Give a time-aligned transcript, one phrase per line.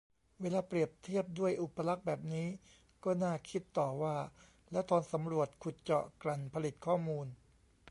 [0.41, 2.47] เวลาเปรียบเทียบด้วยอุปลักษณ์แบบนี้
[3.03, 4.15] ก็น่าคิดต่อว่า
[4.71, 7.27] แล้วตอนสำรวจ ขุดเจาะ กลั่น ผลิตข้อมูล